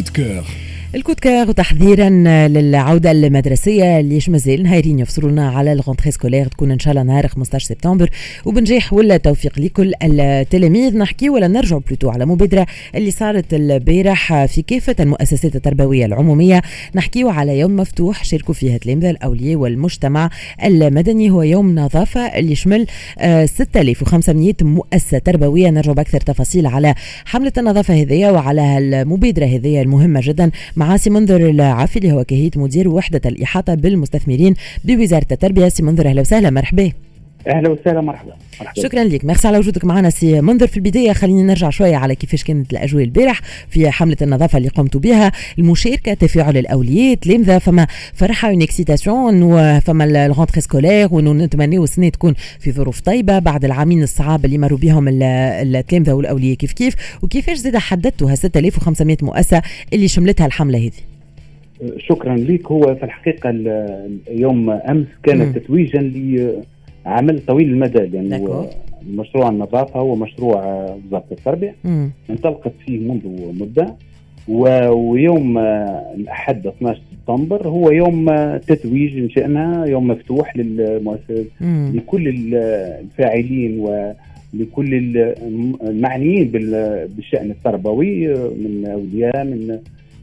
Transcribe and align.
coup 0.00 0.04
de 0.04 0.10
cœur 0.10 0.69
ال 0.94 0.98
coup 0.98 1.13
de 1.13 1.20
cœur 1.20 1.48
وتحضيرا 1.48 2.08
للعودة 2.48 3.10
المدرسية 3.10 4.00
اللي 4.00 4.20
مازال 4.28 4.62
نهارين 4.62 4.98
يفصلونا 4.98 5.50
على 5.50 5.72
ال 5.72 5.77
rentrée 5.77 6.10
scolaire. 6.10 6.46
تكون 6.46 6.70
إن 6.70 6.78
شاء 6.78 6.90
الله 6.90 7.02
نهار 7.02 7.28
15 7.28 7.66
سبتمبر. 7.68 8.10
وبنجاح 8.44 8.92
ولا 8.92 9.16
توفيق 9.16 9.58
لكل 9.58 9.92
التلاميذ. 10.02 10.96
نحكي 10.96 11.30
ولا 11.30 11.48
نرجع 11.48 11.78
plutôt 11.78 12.10
على 12.10 12.26
مبادرة 12.26 12.66
اللي 12.94 13.10
صارت 13.10 13.54
البارح 13.54 14.44
في 14.44 14.62
كافه 14.62 14.96
المؤسسات 15.00 15.56
التربوية 15.56 16.06
العمومية. 16.06 16.62
نحكيو 16.94 17.28
على 17.28 17.58
يوم 17.58 17.76
مفتوح 17.76 18.24
شاركوا 18.24 18.54
فيها 18.54 18.78
تلامذه 18.78 19.10
الأولياء 19.10 19.56
والمجتمع 19.56 20.30
المدني. 20.64 21.30
هو 21.30 21.42
يوم 21.42 21.74
نظافة 21.74 22.20
اللي 22.20 22.52
يشمل 22.52 22.86
6500 23.44 24.54
آه، 24.62 24.64
مؤسسة 24.64 25.18
تربوية. 25.18 25.70
نرجع 25.70 25.92
بأكثر 25.92 26.20
تفاصيل 26.20 26.66
على 26.66 26.94
حملة 27.24 27.52
النظافة 27.58 27.94
هذه 27.94 28.30
وعلى 28.30 28.78
المبادرة 28.78 29.46
هذه 29.46 29.82
المهمة 29.82 30.20
جدا 30.22 30.50
مع 30.80 30.96
سي 30.96 31.10
منذر 31.10 31.50
العافي 31.50 31.96
اللي 31.96 32.12
هو 32.12 32.24
كاهية 32.24 32.56
مدير 32.56 32.88
وحدة 32.88 33.20
الإحاطة 33.26 33.74
بالمستثمرين 33.74 34.54
بوزارة 34.84 35.26
التربية. 35.32 35.68
سي 35.68 35.82
منذر 35.82 36.08
أهلا 36.08 36.20
وسهلا 36.20 36.50
مرحبا. 36.50 36.92
أهلا 37.46 37.68
وسهلا 37.68 38.00
مرحبا. 38.00 38.32
مرحبا. 38.60 38.82
شكرا 38.82 39.04
لك. 39.04 39.24
ميرسي 39.24 39.48
على 39.48 39.58
وجودك 39.58 39.84
معنا 39.84 40.10
سي 40.10 40.40
منذر 40.40 40.66
في 40.66 40.76
البداية. 40.76 41.12
خلينا 41.12 41.42
نرجع 41.42 41.70
شوية 41.70 41.96
على 41.96 42.14
كيفاش 42.14 42.44
كانت 42.44 42.72
الأجواء 42.72 43.04
البارح 43.04 43.40
في 43.68 43.90
حملة 43.90 44.16
النظافة 44.22 44.58
اللي 44.58 44.68
قمتوا 44.68 45.00
بها. 45.00 45.32
المشاركة 45.58 46.14
تفاعل 46.14 46.56
الاولياء 46.56 47.14
تلامذه 47.14 47.58
فما 47.58 47.86
فرحة 48.14 48.50
une 48.50 48.62
excitation 48.62 49.80
فما 49.80 50.04
ال 50.26 50.30
rentrée 50.30 50.60
scolaire 50.60 51.08
وانه 51.10 51.32
نتمناو 51.32 51.84
السنة 51.84 52.08
تكون 52.08 52.34
في 52.60 52.72
ظروف 52.72 53.00
طيبة. 53.00 53.38
بعد 53.38 53.64
العامين 53.64 54.02
الصعاب 54.02 54.44
اللي 54.44 54.58
مروا 54.58 54.78
بهم 54.78 55.08
التلامذة 55.08 56.12
والأولياء 56.12 56.54
كيف 56.54 56.72
كيف؟ 56.72 56.94
وكيفاش 57.22 57.56
زاد 57.58 57.76
حددتوا 57.76 58.30
ها 58.30 58.34
6500 58.34 59.16
مؤسسة 59.22 59.62
اللي 59.92 60.08
شملتها 60.08 60.46
الحملة 60.46 60.78
هذه؟ 60.78 60.90
شكرا 61.98 62.36
لك. 62.36 62.66
هو 62.66 62.94
في 62.94 63.04
الحقيقة 63.04 63.50
يوم 64.30 64.70
أمس 64.70 65.06
كان 65.22 65.54
تتويجا 65.54 66.00
عمل 67.06 67.40
طويل 67.46 67.68
المدى 67.70 67.98
لأنه 67.98 68.66
مشروع 69.10 69.48
النظافة 69.48 70.00
هو 70.00 70.14
مشروع 70.16 70.58
وزارة 71.06 71.24
التربية. 71.32 71.74
انطلقت 72.30 72.72
فيه 72.86 72.98
منذ 72.98 73.52
مدة 73.60 73.94
ويوم 74.48 75.58
الأحد 75.58 76.66
12 76.66 77.00
سبتمبر 77.12 77.68
هو 77.68 77.90
يوم 77.90 78.26
تتويج 78.56 79.18
إن 79.18 79.30
شئنا 79.30 79.84
يوم 79.86 80.08
مفتوح 80.08 80.56
للمؤسسات 80.56 81.46
لكل 81.94 82.28
الفاعلين 82.54 83.78
ولكل 83.80 84.94
المعنيين 85.82 86.48
بالشأن 87.16 87.50
التربوي 87.50 88.28
من 88.34 88.86
أولياء 88.92 89.44
من 89.44 89.78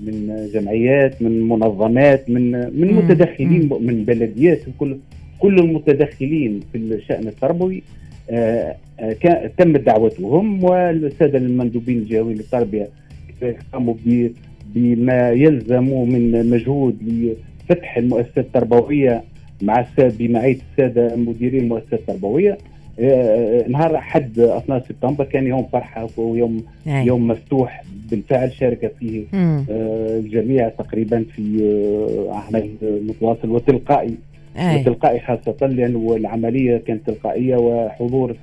من 0.05 0.48
جمعيات 0.53 1.22
من 1.22 1.42
منظمات 1.50 2.30
من 2.30 2.52
من 2.52 2.94
متدخلين 2.94 3.70
من 3.81 4.03
بلديات 4.08 4.59
كل 4.80 4.98
كل 5.40 5.60
المتدخلين 5.60 6.60
في 6.72 6.78
الشأن 6.78 7.28
التربوي 7.28 7.84
آه، 8.30 8.76
آه، 9.00 9.52
تم 9.58 9.78
دعوتهم 9.78 10.64
والسادة 10.64 11.38
المندوبين 11.38 11.98
الجهويين 11.98 12.38
للتربية 12.38 12.90
قاموا 13.74 13.94
بما 14.76 15.32
يلزم 15.32 15.84
من 15.84 16.50
مجهود 16.50 16.98
لفتح 17.70 17.98
المؤسسات 17.98 18.38
التربوية 18.38 19.24
مع 19.62 19.80
السادة 19.80 20.16
بمعية 20.20 20.58
السادة 20.72 21.16
مديرين 21.16 21.64
المؤسسات 21.64 21.94
التربوية. 22.00 22.58
آه، 23.00 23.68
نهار 23.68 23.96
أحد 23.96 24.40
12 24.40 24.86
سبتمبر 24.90 25.24
كان 25.24 25.48
يوم 25.48 25.64
فرحة 25.64 26.08
ويوم 26.18 26.64
أي. 26.88 27.06
يوم 27.06 27.28
مفتوح 27.28 27.84
بالفعل 28.12 28.52
شارك 28.52 28.92
فيه 29.00 29.24
الجميع 30.20 30.70
تقريبا 30.70 31.26
في 31.36 31.42
عمل 32.32 32.70
متواصل 32.82 33.50
وتلقائي. 33.50 34.17
تلقائي 34.84 35.20
خاصة 35.20 35.68
لأن 35.68 36.08
العملية 36.16 36.78
كانت 36.78 37.10
تلقائية 37.10 37.56
وحضور 37.56 38.36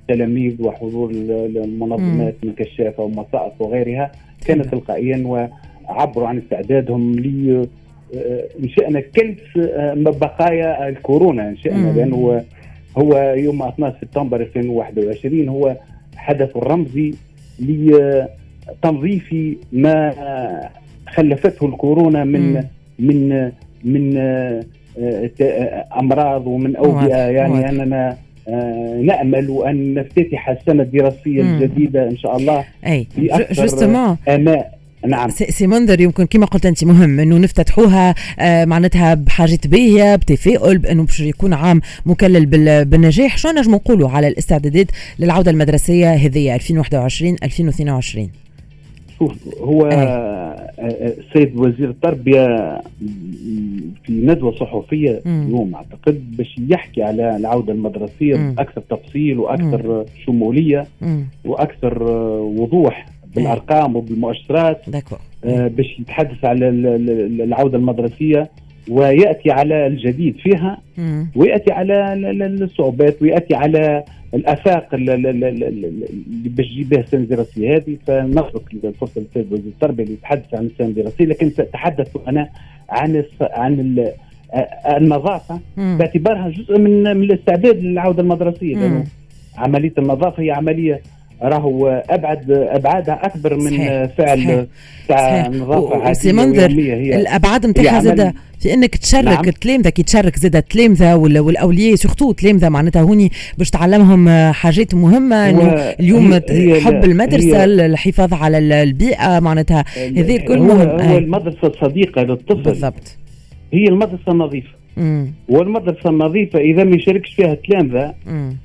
التلاميذ 0.00 0.62
وحضور 0.62 1.10
المنظمات 1.10 2.34
من 2.42 2.52
كشافة 2.52 3.02
ومصائف 3.02 3.60
وغيرها 3.60 4.12
كانت 4.46 4.66
تلقائيا 4.66 5.22
وعبروا 5.26 6.28
عن 6.28 6.38
استعدادهم 6.38 7.12
ل 7.12 7.66
آه، 8.16 8.44
انشانا 8.62 9.00
كنس 9.00 9.38
آه، 9.56 9.94
بقايا 9.94 10.88
الكورونا 10.88 11.48
انشانا 11.48 11.92
لأنه 11.92 12.42
هو 12.96 13.34
يوم 13.36 13.62
12 13.62 13.96
سبتمبر 14.00 14.40
2021 14.40 15.48
هو 15.48 15.76
حدث 16.16 16.56
الرمزي 16.56 17.14
لتنظيف 17.60 19.34
ما 19.72 20.12
خلفته 21.08 21.66
الكورونا 21.66 22.24
من 22.24 22.64
من 22.98 23.50
من 23.84 24.16
أمراض 25.98 26.46
ومن 26.46 26.76
أوبئة 26.76 27.16
يعني 27.16 27.52
واضح. 27.52 27.68
أننا 27.68 28.16
آه، 28.48 29.00
نأمل 29.04 29.62
أن 29.66 29.94
نفتتح 29.94 30.48
السنة 30.48 30.82
الدراسية 30.82 31.42
مم. 31.42 31.54
الجديدة 31.54 32.08
إن 32.08 32.16
شاء 32.16 32.36
الله 32.36 32.64
أي 32.86 33.06
justement 33.52 34.16
نعم. 35.06 35.30
سي 35.30 35.66
منذر 35.66 36.00
يمكن 36.00 36.26
كما 36.26 36.46
قلت 36.46 36.66
أنت 36.66 36.84
مهم 36.84 37.20
أنه 37.20 37.38
نفتتحوها 37.38 38.14
آه 38.38 38.64
معناتها 38.64 39.14
بحاجة 39.14 39.58
باهيه 39.64 40.16
بتفاؤل 40.16 40.78
بانه 40.78 41.04
باش 41.04 41.20
يكون 41.20 41.52
عام 41.52 41.80
مكلل 42.06 42.46
بالنجاح. 42.84 43.38
شو 43.38 43.48
نجم 43.48 43.74
نقولوا 43.74 44.10
على 44.10 44.28
الاستعدادات 44.28 44.86
للعودة 45.18 45.50
المدرسية 45.50 46.12
هذه 46.12 46.54
2021 46.54 47.36
2022 47.42 48.30
شوف 49.18 49.32
هو 49.60 49.88
السيد 50.86 51.56
وزير 51.56 51.90
التربية 51.90 52.46
في 54.04 54.12
ندوة 54.12 54.52
صحفية 54.56 55.20
اليوم 55.26 55.74
أعتقد 55.74 56.36
باش 56.36 56.56
يحكي 56.68 57.02
على 57.02 57.36
العودة 57.36 57.72
المدرسية. 57.72 58.34
بأكثر 58.54 58.80
تفصيل 58.90 59.38
وأكثر. 59.38 60.04
شمولية. 60.26 60.86
وأكثر 61.44 62.02
وضوح 62.42 63.06
بالأرقام 63.36 63.96
وبالمؤشرات 63.96 64.88
آه 65.44 65.68
باش 65.68 65.98
يتحدث 66.00 66.44
على 66.44 66.68
العودة 67.44 67.78
المدرسية 67.78 68.50
ويأتي 68.90 69.50
على 69.50 69.86
الجديد 69.86 70.36
فيها 70.36 70.78
ويأتي 71.36 71.72
على 71.72 72.14
الصعوبات 72.64 73.22
ويأتي 73.22 73.54
على 73.54 74.04
الأفاق 74.34 74.94
اللي 74.94 75.16
باش 76.56 76.66
تجيب 76.66 76.88
بها 76.88 77.00
السنة 77.00 77.20
الدراسيه 77.20 77.76
هذه 77.76 77.96
فنترك 78.06 78.62
الفرصة 78.84 79.20
للسيد 79.20 79.52
وزير 79.52 79.66
التربية 79.66 80.02
اللي 80.04 80.14
يتحدث 80.14 80.54
عن 80.54 80.64
السنة 80.66 80.86
الدراسيه 80.86 81.24
لكن 81.24 81.50
سأتحدث 81.50 82.16
أنا 82.28 82.48
عن 82.90 83.24
عن 83.40 84.04
النظافة 84.96 85.60
باعتبارها 85.76 86.48
جزء 86.48 86.78
من 86.78 87.02
من 87.16 87.22
الاستعداد 87.22 87.76
للعودة 87.76 88.22
المدرسية. 88.22 88.76
لأنه 88.76 89.04
عملية 89.56 89.92
النظافة 89.98 90.42
هي 90.42 90.50
عملية 90.50 91.00
راهو 91.42 92.02
ابعد 92.10 92.50
أبعادها 92.50 93.26
أكبر 93.26 93.54
من 93.56 93.70
صحيح. 93.70 94.04
فعل 94.18 94.38
صحيح. 94.38 94.64
تاع 95.08 95.48
نظافة 95.48 96.12
سي 96.12 96.32
منذر 96.32 96.70
الأبعاد 96.70 97.66
نتاعها 97.66 98.00
زاد 98.00 98.32
في 98.60 98.74
إنك 98.74 98.96
تشارك 98.96 99.24
نعم. 99.24 99.48
التلامذه 99.48 99.88
كي 99.88 100.02
تشارك 100.02 100.38
زاد 100.38 100.56
التلامذه 100.56 101.14
والأولياء 101.14 101.94
surtout 101.94 102.30
التلامذه 102.30 102.68
معناتها 102.68 103.02
هوني 103.02 103.30
باش 103.58 103.70
تعلمهم 103.70 104.52
حاجات 104.52 104.94
مهمة 104.94 105.50
إنه 105.50 105.72
اليوم 105.72 106.32
هي 106.32 106.80
حب 106.80 107.04
المدرسة 107.04 107.60
هي 107.60 107.64
الحفاظ 107.64 108.34
على 108.34 108.82
البيئة 108.82 109.40
معناتها 109.40 109.84
هذه 109.96 110.36
الكل 110.36 110.58
مهم 110.58 111.00
هو 111.00 111.18
المدرسة 111.18 111.66
الصديقة 111.68 112.22
للطفل 112.22 112.62
بالضبط 112.62 113.18
هي 113.72 113.84
المدرسة 113.84 114.32
والمدرسة 115.48 116.10
النظيفة 116.10 116.58
إذا 116.58 116.84
ما 116.84 116.96
يشاركش 116.96 117.34
فيها 117.34 117.54
تلامذه 117.54 118.14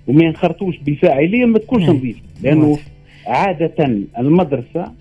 وما 0.08 0.24
ينخرطوش 0.24 0.78
بفاعلية 0.78 1.46
ما 1.46 1.60
تكونش 1.60 1.90
نظيفة. 1.90 2.20
لأنه 2.44 2.78
عادة 3.28 4.00
المدرسة 4.20 4.92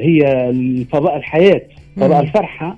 هي 0.00 0.50
الفضاء 0.50 1.16
الحياة 1.16 1.62
فضاء 1.96 2.20
الفرحة. 2.22 2.76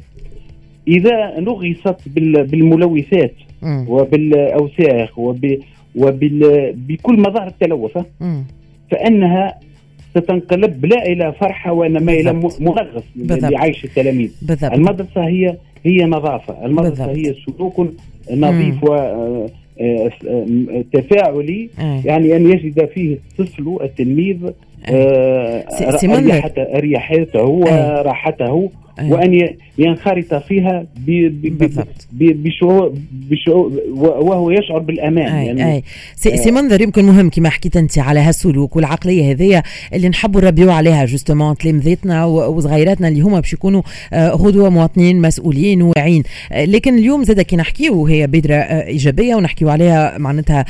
إذا 0.88 1.40
نغصت 1.40 2.08
بالملوثات 2.16 3.34
وبالأوساخ 3.88 5.19
وب 5.19 5.58
وبال 5.96 6.72
بكل 6.76 7.20
مظاهر 7.20 7.46
التلوث 7.46 7.98
فإنها 8.90 9.54
ستنقلب 10.10 10.86
لا 10.86 11.06
إلى 11.06 11.34
فرحة 11.40 11.72
وإنما 11.72 12.12
إلى 12.12 12.32
منغص 12.32 13.04
لعيش 13.16 13.84
التلاميذ. 13.84 14.32
بالضبط. 14.43 14.72
المدرسة 14.72 15.26
هي 15.26 15.56
هي 15.85 16.05
نظافة. 16.05 16.67
المدرسة 16.67 17.06
بالضبط. 17.06 17.27
هي 17.27 17.35
سلوك 17.35 17.88
نظيف 18.35 18.85
وتفاعلي 19.81 21.71
آه، 21.81 22.03
يعني 22.05 22.37
أن 22.37 22.50
يجد 22.50 22.88
فيه 22.88 23.15
الطفل 23.15 23.79
التلميذ 23.82 24.37
آه. 24.44 24.50
آه، 24.88 26.77
اريحته 26.77 27.44
وراحته. 27.44 28.71
أيه. 28.98 29.12
وأن 29.12 29.50
ينخرط 29.78 30.34
فيها 30.34 30.87
بشعور 32.12 32.92
وهو 33.96 34.50
يشعر 34.50 34.78
بالأمان. 34.78 35.32
أي 35.32 35.46
يعني 35.46 35.75
أي. 35.75 35.82
سي, 36.16 36.37
سي 36.37 36.50
منذر 36.50 36.81
يمكن 36.82 37.04
مهم 37.04 37.31
كما 37.31 37.48
حكيت 37.48 37.76
أنت 37.76 37.98
على 37.98 38.20
هالسلوك 38.20 38.76
والعقلية 38.76 39.31
هذيا 39.31 39.62
اللي 39.94 40.08
نحبوا 40.08 40.40
نربيو 40.40 40.70
عليها 40.70 41.04
justement 41.05 41.56
تلامذتنا 41.56 42.25
وصغيراتنا 42.25 43.08
اللي 43.08 43.20
هما 43.20 43.40
باش 43.40 43.52
يكونوا 43.52 43.82
غدوة 44.14 44.70
مواطنين 44.70 45.20
مسؤولين 45.20 45.82
واعيين. 45.82 46.22
لكن 46.52 46.98
اليوم 46.98 47.25
زاد 47.25 47.40
كي 47.40 47.56
نحكيو 47.56 48.06
هي 48.06 48.26
بادره 48.26 48.54
إيجابية 48.54 49.34
ونحكيو 49.34 49.69
عليها 49.69 50.19
معناتها 50.19 50.64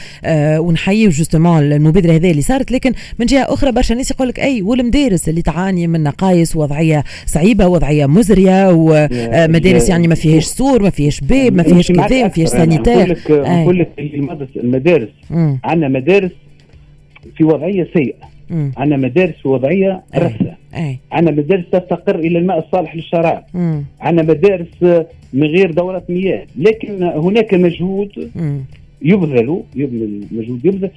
ونحييو 0.59 1.11
justement 1.11 1.63
المبادرة 1.73 2.13
هذه 2.13 2.31
اللي 2.31 2.43
صارت. 2.43 2.71
لكن 2.71 2.93
من 3.19 3.27
جهة 3.27 3.55
أخرى 3.55 3.73
برشا 3.73 3.95
ناس 3.95 4.11
يقول 4.11 4.29
لك 4.29 4.41
أي 4.41 4.63
والمدارس 4.63 5.29
اللي 5.29 5.43
تعاني 5.43 5.87
من 5.87 6.03
نقائص 6.03 6.57
وضعية 6.57 7.05
صعيبة 7.27 7.67
وضعية 7.67 8.07
مزرية 8.11 8.71
ومدارس 8.73 9.89
يعني 9.89 10.09
ما 10.09 10.15
فيهاش 10.15 10.45
سور 10.45 10.83
ما 10.83 10.91
فيهاش 10.91 11.21
باب 11.21 11.53
ما 11.53 11.63
فيهاش 11.63 11.93
كذا 11.93 12.23
ما 12.23 12.29
فيهاش 12.29 12.49
sanitaires. 12.49 13.17
نقول 13.31 13.79
لك 13.79 13.89
المدارس. 14.57 15.09
عندنا 15.65 15.89
مدارس 15.89 16.31
في 17.37 17.45
وضعية 17.45 17.89
سيئة. 17.95 18.31
عندنا 18.77 18.97
مدارس 18.97 19.35
في 19.43 19.49
وضعية 19.49 20.03
رثه 20.17 20.55
عندنا 21.13 21.37
مدارس 21.37 21.65
تفتقر 21.73 22.19
إلى 22.19 22.39
الماء 22.39 22.59
الصالح 22.59 22.97
للشراب 22.97 23.45
عندنا 24.01 24.23
مدارس 24.23 25.07
من 25.33 25.47
غير 25.47 25.71
دورة 25.71 26.03
مياه. 26.09 26.47
لكن 26.59 27.03
هناك 27.03 27.55
مجهود 27.55 28.31
يبذل 29.03 29.63
يبذل 29.77 30.25
مجهود 30.31 30.65
يبذل 30.65 30.91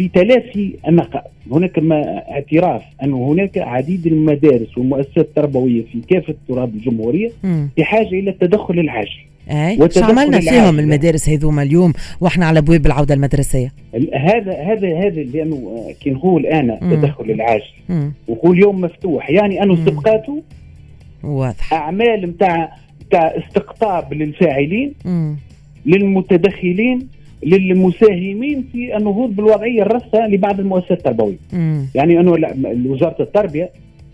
لتلافي 0.00 0.74
النقائص 0.88 1.26
هناك 1.52 1.78
ما 1.78 2.22
اعتراف 2.30 2.82
أن 3.02 3.12
هناك 3.12 3.58
عديد 3.58 4.06
المدارس 4.06 4.78
والمؤسسات 4.78 5.16
التربوية 5.16 5.82
في 5.92 6.00
كافة 6.08 6.34
تراب 6.48 6.74
الجمهورية 6.74 7.30
بحاجة 7.78 8.08
إلى 8.08 8.30
التدخل 8.30 8.78
العاجل. 8.78 9.20
أي 9.50 9.78
عملنا 9.96 10.40
فيهم 10.40 10.78
المدارس 10.78 11.28
هذوما 11.28 11.62
اليوم 11.62 11.92
وإحنا 12.20 12.46
على 12.46 12.58
ابواب 12.58 12.86
العودة 12.86 13.14
المدرسية؟ 13.14 13.72
هذا 14.14 14.52
هذا 14.52 14.98
هذا 14.98 15.22
لأنه 15.22 15.84
كي 16.00 16.10
نقول 16.10 16.46
أنا 16.46 16.78
التدخل 16.82 17.30
العاجل. 17.30 18.10
وقول 18.28 18.58
يوم 18.58 18.80
مفتوح. 18.80 19.30
يعني 19.30 19.62
انه 19.62 19.74
استبقاته 19.74 20.42
واضح. 21.22 21.72
أعمال 21.72 22.30
نتاع 22.30 22.76
نتاع 23.06 23.34
استقطاب 23.38 24.14
للفاعلين 24.14 24.92
مم. 25.04 25.36
للمتدخلين 25.86 27.08
للمساهمين 27.46 28.64
في 28.72 28.96
النهوض 28.96 29.36
بالوضعية 29.36 29.82
الرثه 29.82 30.26
لبعض 30.26 30.60
المؤسسات 30.60 30.98
التربوية. 30.98 31.36
يعني 31.94 32.20
أنه 32.20 32.30
وزارة 32.86 33.22
التربية 33.22 33.70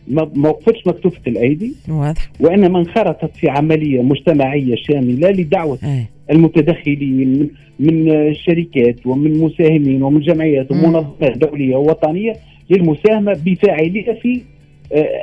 ما 0.09 0.49
وقفتش 0.49 0.87
مكتوفة 0.87 1.21
الأيدي 1.27 1.75
واضح 1.89 2.31
وإنما 2.41 2.79
انخرطت 2.79 3.37
في 3.37 3.49
عملية 3.49 4.03
مجتمعية 4.03 4.75
شاملة 4.77 5.31
لدعوة 5.31 5.79
أي. 5.85 6.05
المتدخلين 6.31 7.51
من, 7.81 8.11
الشركات 8.11 9.07
ومن 9.07 9.39
مساهمين 9.39 10.03
ومن 10.03 10.21
جمعيات 10.21 10.71
ومنظمات 10.71 11.39
دولية 11.39 11.77
ووطنية 11.77 12.33
للمساهمة 12.71 13.41
بفاعلية 13.45 14.13
في 14.23 14.41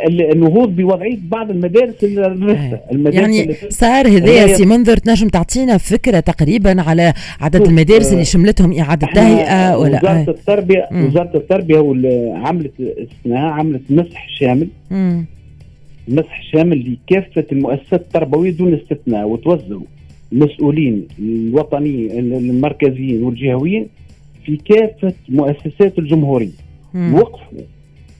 النهوض 0.09 0.75
بوضعيه 0.75 1.17
بعض 1.21 1.49
المدارس 1.49 2.03
الرثه 2.03 2.79
المدارس 2.91 3.15
يعني 3.15 3.55
صار 3.69 4.07
هذايا 4.07 4.47
سي 4.47 4.65
منذر 4.65 4.97
تنجم 4.97 5.27
تعطينا 5.27 5.77
فكرة 5.77 6.19
تقريبا 6.19 6.81
على 6.81 7.13
عدد 7.41 7.61
المدارس 7.61 8.13
اللي 8.13 8.25
شملتهم 8.25 8.79
إعادة 8.79 9.07
تهيئة 9.07 9.77
ولا 9.77 9.97
وزارة 9.97 10.09
آه. 10.09 10.25
التربيه 10.29 10.87
مم. 10.91 11.05
وزارة 11.05 11.37
التربية 11.37 11.77
عملت 12.35 12.71
استثناء 12.79 13.45
عملت 13.45 13.81
مسح 13.89 14.27
شامل 14.39 14.67
مم. 14.91 15.25
مسح 16.07 16.43
شامل 16.51 16.97
لكافة 17.09 17.45
المؤسسات 17.51 18.01
التربوية 18.01 18.51
دون 18.51 18.73
استثناء 18.73 19.27
وتوزعوا 19.27 19.81
المسؤولين 20.33 21.07
الوطنيين 21.19 22.11
المركزيين 22.33 23.23
والجهويين 23.23 23.87
في 24.45 24.57
كافة 24.57 25.13
مؤسسات 25.29 25.99
الجمهورية 25.99 26.65
وقفوا 26.95 27.61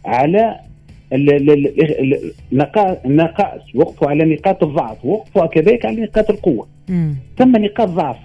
على 0.06 0.60
النقائص 3.06 3.62
وقفوا 3.76 4.08
على 4.10 4.26
نقاط 4.26 4.64
الضعف 4.64 5.06
وقفوا 5.06 5.46
كذلك 5.46 5.86
على 5.86 6.02
نقاط 6.02 6.30
القوة. 6.30 6.68
ثم 7.38 7.58
نقاط 7.58 7.90
ضعف 7.90 8.18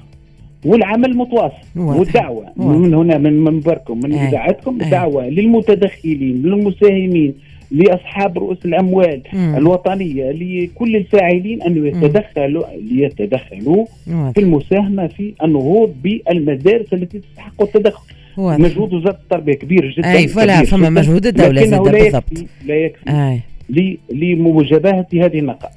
والعمل 0.65 1.17
متواصل 1.17 1.55
والدعوة. 1.99 2.47
من 2.57 2.95
هنا 2.95 3.19
من 3.19 3.45
منبركم 3.45 3.99
من 3.99 4.13
إذاعتكم 4.29 4.79
الدعوه 4.85 5.29
للمتدخلين 5.29 6.43
للمساهمين 6.43 7.35
لأصحاب 7.71 8.39
رؤوس 8.39 8.65
الأموال 8.65 9.21
مم. 9.33 9.55
الوطنية 9.57 10.31
لكل 10.31 10.97
الفاعلين 10.97 11.63
أن 11.63 11.87
يتدخلوا 11.87 12.65
ليتدخلوا 12.91 13.85
في 14.33 14.41
المساهمة 14.41 15.07
في 15.07 15.35
النهوض 15.45 15.95
بالمدارس 16.03 16.93
التي 16.93 17.19
تستحق 17.19 17.63
التدخل. 17.63 18.15
مجهود 18.39 18.95
وزاره 18.95 19.19
التربيه 19.23 19.55
كبير 19.55 19.91
جدا 19.91 20.13
أي 20.13 20.29
فلا 20.29 20.65
فما 20.65 20.91
مجهود 20.91 21.27
الدولة 21.27 21.63
لكنه 21.63 21.91
لا 21.91 21.99
يكفي 21.99 22.47
لا 22.67 22.75
يكفي 22.75 23.39
لمجابهه 24.11 25.07
هذه 25.15 25.39
النقائص 25.39 25.75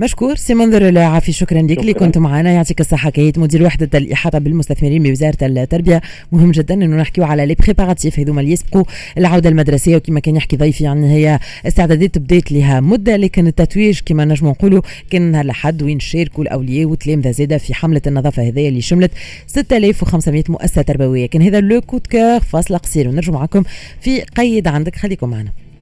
مشكور. 0.00 0.36
سي 0.36 0.54
منذر 0.54 0.88
العافي 0.88 1.32
شكرا 1.32 1.62
لك. 1.62 1.78
اللي 1.78 1.94
كنت 1.94 2.18
معنا 2.18 2.52
يعطيك 2.52 2.80
الصحة 2.80 3.10
كنت 3.10 3.38
مدير 3.38 3.62
وحدة 3.62 3.98
الإحاطة 3.98 4.38
بالمستثمرين 4.38 5.02
بوزارة 5.02 5.36
التربية. 5.42 6.00
مهم 6.32 6.50
جدا 6.50 6.74
إنه 6.74 6.96
نحكيو 6.96 7.24
على 7.24 7.46
les 7.46 7.54
préparatifs 7.54 8.18
هذوما 8.18 8.40
اللي 8.40 8.52
يسبقوا 8.52 8.84
العودة 9.18 9.48
المدرسية 9.48 9.96
وكما 9.96 10.20
كان 10.20 10.36
يحكي 10.36 10.56
ضيفي 10.56 10.84
يعني 10.84 11.12
هي 11.12 11.38
استعدادات 11.66 12.18
بدات 12.18 12.52
لها 12.52 12.80
مدة 12.80 13.16
لكن 13.16 13.46
التتويج 13.46 14.00
كما 14.06 14.24
نجموا 14.24 14.50
نقولوا 14.50 14.82
كان 15.10 15.22
نهار 15.22 15.46
لحد 15.46 15.82
وين 15.82 16.00
شاركوا 16.00 16.44
الأولياء 16.44 16.86
والتلامذه 16.86 17.30
زاده 17.30 17.58
في 17.58 17.74
حملة 17.74 18.02
النظافة 18.06 18.48
هذه 18.48 18.68
اللي 18.68 18.80
شملت 18.80 19.10
6500 19.46 20.44
مؤسسة 20.48 20.82
تربوية. 20.82 21.26
كان 21.26 21.42
هذا 21.42 21.60
لو 21.60 21.80
كود 21.80 22.06
كور 22.06 22.40
فاصله 22.40 22.78
قصير. 22.78 23.08
ونرجع 23.08 23.32
معكم 23.32 23.62
في 24.00 24.20
قيد 24.20 24.68
عندك. 24.68 24.96
خليكم 24.96 25.30
معنا. 25.30 25.63